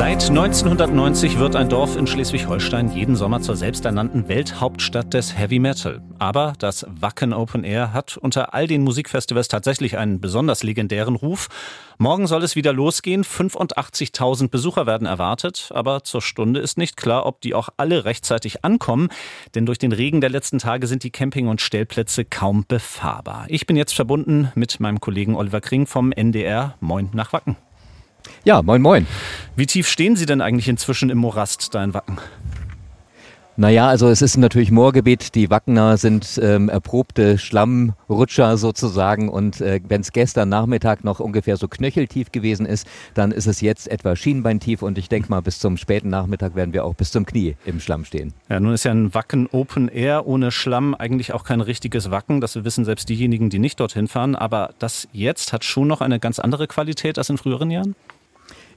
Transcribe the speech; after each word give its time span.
Seit 0.00 0.30
1990 0.30 1.38
wird 1.38 1.56
ein 1.56 1.68
Dorf 1.68 1.94
in 1.94 2.06
Schleswig-Holstein 2.06 2.90
jeden 2.90 3.16
Sommer 3.16 3.42
zur 3.42 3.54
selbsternannten 3.54 4.28
Welthauptstadt 4.28 5.12
des 5.12 5.36
Heavy 5.36 5.58
Metal. 5.58 6.00
Aber 6.18 6.54
das 6.58 6.86
Wacken 6.88 7.34
Open 7.34 7.64
Air 7.64 7.92
hat 7.92 8.16
unter 8.16 8.54
all 8.54 8.66
den 8.66 8.82
Musikfestivals 8.82 9.48
tatsächlich 9.48 9.98
einen 9.98 10.18
besonders 10.18 10.62
legendären 10.62 11.16
Ruf. 11.16 11.48
Morgen 11.98 12.26
soll 12.26 12.42
es 12.42 12.56
wieder 12.56 12.72
losgehen. 12.72 13.24
85.000 13.24 14.48
Besucher 14.48 14.86
werden 14.86 15.06
erwartet. 15.06 15.70
Aber 15.74 16.02
zur 16.02 16.22
Stunde 16.22 16.60
ist 16.60 16.78
nicht 16.78 16.96
klar, 16.96 17.26
ob 17.26 17.42
die 17.42 17.52
auch 17.52 17.68
alle 17.76 18.06
rechtzeitig 18.06 18.64
ankommen. 18.64 19.10
Denn 19.54 19.66
durch 19.66 19.78
den 19.78 19.92
Regen 19.92 20.22
der 20.22 20.30
letzten 20.30 20.60
Tage 20.60 20.86
sind 20.86 21.04
die 21.04 21.10
Camping- 21.10 21.48
und 21.48 21.60
Stellplätze 21.60 22.24
kaum 22.24 22.64
befahrbar. 22.66 23.44
Ich 23.48 23.66
bin 23.66 23.76
jetzt 23.76 23.92
verbunden 23.92 24.50
mit 24.54 24.80
meinem 24.80 25.00
Kollegen 25.00 25.36
Oliver 25.36 25.60
Kring 25.60 25.86
vom 25.86 26.10
NDR. 26.10 26.74
Moin 26.80 27.10
nach 27.12 27.34
Wacken. 27.34 27.58
Ja, 28.44 28.62
moin, 28.62 28.82
moin. 28.82 29.06
Wie 29.56 29.66
tief 29.66 29.88
stehen 29.88 30.16
Sie 30.16 30.26
denn 30.26 30.40
eigentlich 30.40 30.68
inzwischen 30.68 31.10
im 31.10 31.18
Morast 31.18 31.74
da 31.74 31.84
in 31.84 31.94
Wacken? 31.94 32.18
Naja, 33.60 33.88
also 33.88 34.08
es 34.08 34.22
ist 34.22 34.38
natürlich 34.38 34.70
Moorgebiet. 34.70 35.34
Die 35.34 35.50
Wackener 35.50 35.98
sind 35.98 36.40
ähm, 36.42 36.70
erprobte 36.70 37.36
Schlammrutscher 37.36 38.56
sozusagen. 38.56 39.28
Und 39.28 39.60
äh, 39.60 39.80
wenn 39.86 40.00
es 40.00 40.12
gestern 40.12 40.48
Nachmittag 40.48 41.04
noch 41.04 41.20
ungefähr 41.20 41.58
so 41.58 41.68
knöcheltief 41.68 42.32
gewesen 42.32 42.64
ist, 42.64 42.86
dann 43.12 43.32
ist 43.32 43.46
es 43.46 43.60
jetzt 43.60 43.86
etwa 43.88 44.16
schienbeintief. 44.16 44.80
Und 44.80 44.96
ich 44.96 45.10
denke 45.10 45.28
mal, 45.28 45.42
bis 45.42 45.58
zum 45.58 45.76
späten 45.76 46.08
Nachmittag 46.08 46.54
werden 46.54 46.72
wir 46.72 46.86
auch 46.86 46.94
bis 46.94 47.10
zum 47.10 47.26
Knie 47.26 47.54
im 47.66 47.80
Schlamm 47.80 48.06
stehen. 48.06 48.32
Ja, 48.48 48.60
nun 48.60 48.72
ist 48.72 48.84
ja 48.84 48.92
ein 48.92 49.12
Wacken 49.12 49.46
Open 49.52 49.88
Air 49.88 50.26
ohne 50.26 50.52
Schlamm 50.52 50.94
eigentlich 50.94 51.34
auch 51.34 51.44
kein 51.44 51.60
richtiges 51.60 52.10
Wacken. 52.10 52.40
Das 52.40 52.64
wissen 52.64 52.86
selbst 52.86 53.10
diejenigen, 53.10 53.50
die 53.50 53.58
nicht 53.58 53.78
dorthin 53.78 54.08
fahren. 54.08 54.36
Aber 54.36 54.70
das 54.78 55.06
jetzt 55.12 55.52
hat 55.52 55.64
schon 55.64 55.86
noch 55.86 56.00
eine 56.00 56.18
ganz 56.18 56.38
andere 56.38 56.66
Qualität 56.66 57.18
als 57.18 57.28
in 57.28 57.36
früheren 57.36 57.70
Jahren? 57.70 57.94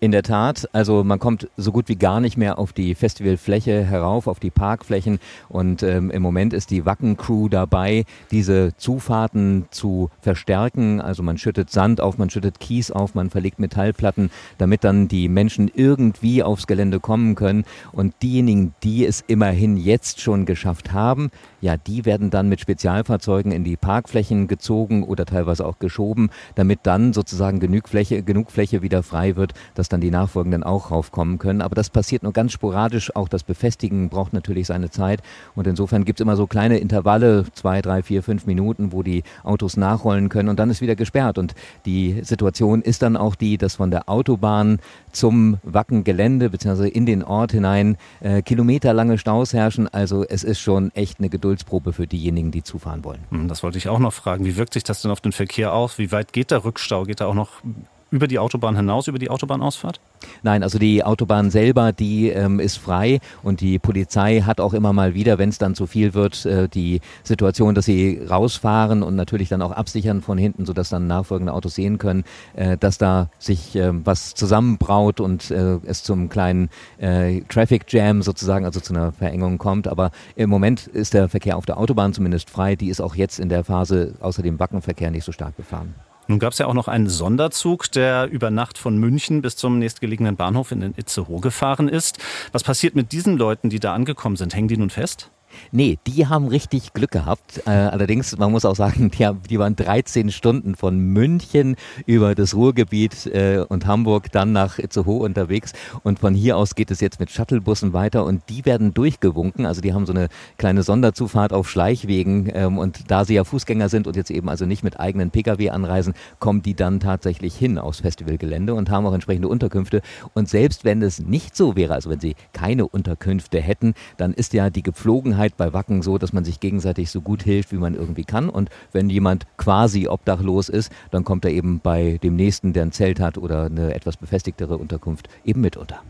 In 0.00 0.12
der 0.12 0.22
Tat, 0.22 0.68
also 0.72 1.02
man 1.02 1.18
kommt 1.18 1.48
so 1.56 1.72
gut 1.72 1.88
wie 1.88 1.96
gar 1.96 2.20
nicht 2.20 2.36
mehr 2.36 2.60
auf 2.60 2.72
die 2.72 2.94
Festivalfläche 2.94 3.82
herauf, 3.82 4.28
auf 4.28 4.38
die 4.38 4.50
Parkflächen 4.50 5.18
und 5.48 5.82
ähm, 5.82 6.12
im 6.12 6.22
Moment 6.22 6.52
ist 6.52 6.70
die 6.70 6.86
Wacken-Crew 6.86 7.48
dabei, 7.48 8.04
diese 8.30 8.76
Zufahrten 8.76 9.66
zu 9.72 10.10
verstärken. 10.20 11.00
Also 11.00 11.24
man 11.24 11.36
schüttet 11.36 11.70
Sand 11.70 12.00
auf, 12.00 12.16
man 12.16 12.30
schüttet 12.30 12.60
Kies 12.60 12.92
auf, 12.92 13.16
man 13.16 13.28
verlegt 13.28 13.58
Metallplatten, 13.58 14.30
damit 14.56 14.84
dann 14.84 15.08
die 15.08 15.28
Menschen 15.28 15.68
irgendwie 15.74 16.44
aufs 16.44 16.68
Gelände 16.68 17.00
kommen 17.00 17.34
können 17.34 17.64
und 17.90 18.14
diejenigen, 18.22 18.74
die 18.84 19.04
es 19.04 19.24
immerhin 19.26 19.76
jetzt 19.76 20.20
schon 20.20 20.46
geschafft 20.46 20.92
haben, 20.92 21.32
ja, 21.60 21.76
die 21.76 22.04
werden 22.04 22.30
dann 22.30 22.48
mit 22.48 22.60
Spezialfahrzeugen 22.60 23.52
in 23.52 23.64
die 23.64 23.76
Parkflächen 23.76 24.46
gezogen 24.46 25.02
oder 25.02 25.24
teilweise 25.26 25.66
auch 25.66 25.78
geschoben, 25.78 26.30
damit 26.54 26.80
dann 26.84 27.12
sozusagen 27.12 27.60
genug 27.60 27.88
Fläche, 27.88 28.22
genug 28.22 28.50
Fläche 28.50 28.82
wieder 28.82 29.02
frei 29.02 29.36
wird, 29.36 29.54
dass 29.74 29.88
dann 29.88 30.00
die 30.00 30.10
Nachfolgenden 30.10 30.62
auch 30.62 30.90
raufkommen 30.90 31.38
können. 31.38 31.62
Aber 31.62 31.74
das 31.74 31.90
passiert 31.90 32.22
nur 32.22 32.32
ganz 32.32 32.52
sporadisch. 32.52 33.14
Auch 33.16 33.28
das 33.28 33.42
Befestigen 33.42 34.08
braucht 34.08 34.32
natürlich 34.32 34.66
seine 34.66 34.90
Zeit. 34.90 35.22
Und 35.54 35.66
insofern 35.66 36.04
gibt 36.04 36.20
es 36.20 36.22
immer 36.22 36.36
so 36.36 36.46
kleine 36.46 36.78
Intervalle, 36.78 37.44
zwei, 37.54 37.82
drei, 37.82 38.02
vier, 38.02 38.22
fünf 38.22 38.46
Minuten, 38.46 38.92
wo 38.92 39.02
die 39.02 39.22
Autos 39.42 39.76
nachrollen 39.76 40.28
können 40.28 40.48
und 40.48 40.58
dann 40.58 40.70
ist 40.70 40.80
wieder 40.80 40.96
gesperrt. 40.96 41.38
Und 41.38 41.54
die 41.86 42.20
Situation 42.22 42.82
ist 42.82 43.02
dann 43.02 43.16
auch 43.16 43.34
die, 43.34 43.58
dass 43.58 43.76
von 43.76 43.90
der 43.90 44.08
Autobahn 44.08 44.78
zum 45.12 45.58
Wackengelände 45.62 46.50
bzw. 46.50 46.88
in 46.88 47.06
den 47.06 47.24
Ort 47.24 47.52
hinein 47.52 47.96
äh, 48.20 48.42
kilometerlange 48.42 49.18
Staus 49.18 49.52
herrschen. 49.52 49.88
Also 49.88 50.24
es 50.24 50.44
ist 50.44 50.60
schon 50.60 50.92
echt 50.94 51.18
eine 51.18 51.28
Geduldsprobe 51.48 51.94
für 51.94 52.06
diejenigen, 52.06 52.50
die 52.50 52.62
zufahren 52.62 53.04
wollen. 53.04 53.24
Hm, 53.30 53.48
das 53.48 53.62
wollte 53.62 53.78
ich 53.78 53.88
auch 53.88 53.98
noch 53.98 54.12
fragen. 54.12 54.44
Wie 54.44 54.56
wirkt 54.56 54.74
sich 54.74 54.84
das 54.84 55.00
denn 55.00 55.10
auf 55.10 55.22
den 55.22 55.32
Verkehr 55.32 55.72
aus? 55.72 55.98
Wie 55.98 56.12
weit 56.12 56.34
geht 56.34 56.50
der 56.50 56.64
Rückstau? 56.64 57.04
Geht 57.04 57.20
da 57.20 57.26
auch 57.26 57.34
noch 57.34 57.62
über 58.10 58.26
die 58.26 58.38
Autobahn 58.38 58.76
hinaus, 58.76 59.08
über 59.08 59.18
die 59.18 59.30
Autobahnausfahrt? 59.30 60.00
Nein, 60.42 60.62
also 60.62 60.78
die 60.78 61.04
Autobahn 61.04 61.50
selber, 61.50 61.92
die 61.92 62.28
ähm, 62.28 62.60
ist 62.60 62.78
frei 62.78 63.20
und 63.42 63.60
die 63.60 63.78
Polizei 63.78 64.40
hat 64.40 64.60
auch 64.60 64.74
immer 64.74 64.92
mal 64.92 65.14
wieder, 65.14 65.38
wenn 65.38 65.48
es 65.48 65.58
dann 65.58 65.74
zu 65.74 65.86
viel 65.86 66.14
wird, 66.14 66.44
äh, 66.46 66.68
die 66.68 67.00
Situation, 67.22 67.74
dass 67.74 67.84
sie 67.84 68.20
rausfahren 68.28 69.02
und 69.02 69.16
natürlich 69.16 69.48
dann 69.48 69.62
auch 69.62 69.72
absichern 69.72 70.22
von 70.22 70.38
hinten, 70.38 70.66
sodass 70.66 70.88
dann 70.88 71.06
nachfolgende 71.06 71.52
Autos 71.52 71.74
sehen 71.74 71.98
können, 71.98 72.24
äh, 72.54 72.76
dass 72.76 72.98
da 72.98 73.30
sich 73.38 73.76
äh, 73.76 73.90
was 74.04 74.34
zusammenbraut 74.34 75.20
und 75.20 75.50
äh, 75.50 75.78
es 75.84 76.02
zum 76.02 76.28
kleinen 76.28 76.70
äh, 76.98 77.42
Traffic 77.42 77.92
Jam 77.92 78.22
sozusagen, 78.22 78.64
also 78.64 78.80
zu 78.80 78.94
einer 78.94 79.12
Verengung 79.12 79.58
kommt. 79.58 79.88
Aber 79.88 80.10
im 80.36 80.50
Moment 80.50 80.86
ist 80.86 81.14
der 81.14 81.28
Verkehr 81.28 81.56
auf 81.56 81.66
der 81.66 81.78
Autobahn 81.78 82.12
zumindest 82.12 82.50
frei. 82.50 82.76
Die 82.76 82.88
ist 82.88 83.00
auch 83.00 83.14
jetzt 83.14 83.38
in 83.38 83.48
der 83.48 83.64
Phase 83.64 84.14
außer 84.20 84.42
dem 84.42 84.56
Backenverkehr 84.56 85.10
nicht 85.10 85.24
so 85.24 85.32
stark 85.32 85.56
befahren. 85.56 85.94
Nun 86.28 86.38
gab 86.38 86.52
es 86.52 86.58
ja 86.58 86.66
auch 86.66 86.74
noch 86.74 86.88
einen 86.88 87.08
Sonderzug, 87.08 87.90
der 87.90 88.28
über 88.28 88.50
Nacht 88.50 88.76
von 88.76 88.98
München 88.98 89.40
bis 89.40 89.56
zum 89.56 89.78
nächstgelegenen 89.78 90.36
Bahnhof 90.36 90.72
in 90.72 90.80
den 90.80 90.94
Itzehoe 90.94 91.40
gefahren 91.40 91.88
ist. 91.88 92.18
Was 92.52 92.62
passiert 92.62 92.94
mit 92.94 93.12
diesen 93.12 93.38
Leuten, 93.38 93.70
die 93.70 93.80
da 93.80 93.94
angekommen 93.94 94.36
sind? 94.36 94.54
Hängen 94.54 94.68
die 94.68 94.76
nun 94.76 94.90
fest? 94.90 95.30
Nee, 95.72 95.98
die 96.06 96.26
haben 96.26 96.48
richtig 96.48 96.92
Glück 96.92 97.10
gehabt. 97.10 97.62
Äh, 97.66 97.70
allerdings, 97.70 98.36
man 98.36 98.50
muss 98.52 98.64
auch 98.64 98.76
sagen, 98.76 99.10
die, 99.10 99.26
haben, 99.26 99.40
die, 99.48 99.58
waren 99.58 99.76
13 99.76 100.30
Stunden 100.30 100.74
von 100.74 100.98
München 100.98 101.76
über 102.06 102.34
das 102.34 102.54
Ruhrgebiet 102.54 103.26
äh, 103.26 103.64
und 103.68 103.86
Hamburg 103.86 104.30
dann 104.32 104.52
nach 104.52 104.78
Itzehoe 104.78 105.24
unterwegs. 105.24 105.72
Und 106.02 106.18
von 106.18 106.34
hier 106.34 106.56
aus 106.56 106.74
geht 106.74 106.90
es 106.90 107.00
jetzt 107.00 107.20
mit 107.20 107.30
Shuttlebussen 107.30 107.92
weiter 107.92 108.24
und 108.24 108.42
die 108.48 108.64
werden 108.64 108.94
durchgewunken. 108.94 109.66
Also 109.66 109.80
die 109.80 109.92
haben 109.92 110.06
so 110.06 110.12
eine 110.12 110.28
kleine 110.56 110.82
Sonderzufahrt 110.82 111.52
auf 111.52 111.68
Schleichwegen. 111.68 112.50
Ähm, 112.54 112.78
und 112.78 113.10
da 113.10 113.24
sie 113.24 113.34
ja 113.34 113.44
Fußgänger 113.44 113.88
sind 113.88 114.06
und 114.06 114.16
jetzt 114.16 114.30
eben 114.30 114.48
also 114.48 114.66
nicht 114.66 114.82
mit 114.82 115.00
eigenen 115.00 115.30
Pkw 115.30 115.70
anreisen, 115.70 116.14
kommen 116.38 116.62
die 116.62 116.74
dann 116.74 117.00
tatsächlich 117.00 117.54
hin 117.54 117.78
aufs 117.78 118.00
Festivalgelände 118.00 118.74
und 118.74 118.90
haben 118.90 119.06
auch 119.06 119.14
entsprechende 119.14 119.48
Unterkünfte. 119.48 120.02
Und 120.34 120.48
selbst 120.48 120.84
wenn 120.84 121.02
es 121.02 121.20
nicht 121.20 121.56
so 121.56 121.76
wäre, 121.76 121.94
also 121.94 122.10
wenn 122.10 122.20
sie 122.20 122.34
keine 122.52 122.86
Unterkünfte 122.86 123.60
hätten, 123.60 123.94
dann 124.16 124.32
ist 124.32 124.52
ja 124.52 124.70
die 124.70 124.82
Gepflogenheit 124.82 125.47
Zusammenarbeit 125.48 125.56
bei 125.56 125.72
Wacken 125.72 126.02
so, 126.02 126.18
dass 126.18 126.32
man 126.32 126.44
sich 126.44 126.60
gegenseitig 126.60 127.10
so 127.10 127.20
gut 127.20 127.42
hilft, 127.42 127.72
wie 127.72 127.76
man 127.76 127.94
irgendwie 127.94 128.24
kann. 128.24 128.48
Und 128.48 128.70
wenn 128.92 129.10
jemand 129.10 129.46
quasi 129.56 130.08
obdachlos 130.08 130.68
ist, 130.68 130.92
dann 131.10 131.24
kommt 131.24 131.44
er 131.44 131.50
eben 131.50 131.80
bei 131.80 132.18
dem 132.22 132.36
Nächsten, 132.36 132.72
der 132.72 132.84
ein 132.84 132.92
Zelt 132.92 133.20
hat 133.20 133.38
oder 133.38 133.66
eine 133.66 133.94
etwas 133.94 134.16
befestigtere 134.16 134.76
Unterkunft, 134.76 135.28
eben 135.44 135.60
mit 135.60 135.76
unter. 135.76 136.02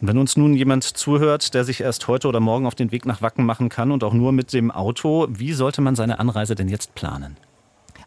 Und 0.00 0.08
wenn 0.08 0.18
uns 0.18 0.36
nun 0.36 0.54
jemand 0.54 0.84
zuhört, 0.84 1.54
der 1.54 1.64
sich 1.64 1.80
erst 1.80 2.08
heute 2.08 2.28
oder 2.28 2.40
morgen 2.40 2.66
auf 2.66 2.74
den 2.74 2.90
Weg 2.90 3.06
nach 3.06 3.22
Wacken 3.22 3.46
machen 3.46 3.68
kann 3.68 3.92
und 3.92 4.02
auch 4.02 4.12
nur 4.12 4.32
mit 4.32 4.52
dem 4.52 4.70
Auto, 4.70 5.28
wie 5.30 5.52
sollte 5.52 5.80
man 5.80 5.94
seine 5.94 6.18
Anreise 6.18 6.54
denn 6.54 6.68
jetzt 6.68 6.94
planen? 6.94 7.36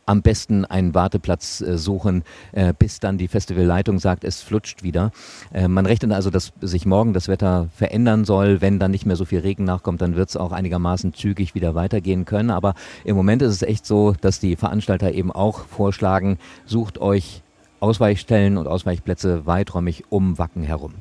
Am 0.08 0.22
besten 0.24 0.66
einen 0.66 0.96
Warteplatz 0.96 1.62
äh, 1.62 1.78
suchen, 1.78 2.24
äh, 2.54 2.74
bis 2.78 3.00
dann 3.00 3.20
die 3.20 3.28
Festivalleitung 3.28 4.00
sagt, 4.00 4.24
es 4.24 4.42
flutscht 4.42 4.82
wieder. 4.82 5.12
Äh, 5.54 5.68
man 5.68 5.86
rechnet 5.86 6.12
also, 6.14 6.32
dass 6.32 6.54
sich 6.62 6.86
morgen 6.86 7.14
das 7.14 7.28
Wetter 7.28 7.68
verändern 7.76 8.26
soll. 8.26 8.62
Wenn 8.62 8.80
dann 8.80 8.92
nicht 8.92 9.06
mehr 9.06 9.16
so 9.16 9.26
viel 9.26 9.40
Regen 9.40 9.66
nachkommt, 9.66 10.02
dann 10.02 10.16
wird 10.16 10.30
es 10.30 10.38
auch 10.38 10.52
einigermaßen 10.52 11.14
zügig 11.14 11.54
wieder 11.54 11.76
weitergehen 11.76 12.26
können. 12.26 12.50
Aber 12.50 12.74
im 13.04 13.16
Moment 13.16 13.42
ist 13.42 13.54
es 13.54 13.62
echt 13.62 13.86
so, 13.86 14.16
dass 14.22 14.40
die 14.40 14.56
Veranstalter 14.56 15.12
eben 15.12 15.32
auch 15.32 15.66
vorschlagen, 15.66 16.40
sucht 16.66 17.00
euch 17.00 17.44
Ausweichstellen 17.80 18.58
und 18.58 18.68
Ausweichplätze 18.68 19.46
weiträumig 19.46 20.06
um 20.10 20.38
Wacken 20.40 20.64
herum. 20.64 20.94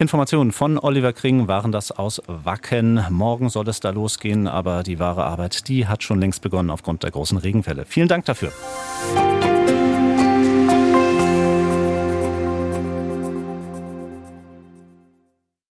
Informationen 0.00 0.50
von 0.50 0.78
Oliver 0.78 1.12
Kring 1.12 1.46
waren 1.46 1.72
das 1.72 1.92
aus 1.92 2.22
Wacken. 2.26 3.04
Morgen 3.10 3.50
soll 3.50 3.68
es 3.68 3.80
da 3.80 3.90
losgehen, 3.90 4.48
aber 4.48 4.82
die 4.82 4.98
wahre 4.98 5.24
Arbeit, 5.24 5.68
die 5.68 5.86
hat 5.86 6.02
schon 6.02 6.18
längst 6.18 6.40
begonnen 6.40 6.70
aufgrund 6.70 7.02
der 7.02 7.10
großen 7.10 7.36
Regenfälle. 7.36 7.84
Vielen 7.84 8.08
Dank 8.08 8.24
dafür. 8.24 8.50